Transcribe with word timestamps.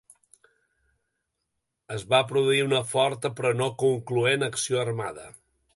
Es 1.97 2.07
va 2.15 2.23
produir 2.33 2.67
una 2.71 2.81
forta, 2.95 3.33
però 3.41 3.53
no 3.61 3.71
concloent, 3.87 4.51
acció 4.53 4.83
armada. 4.89 5.33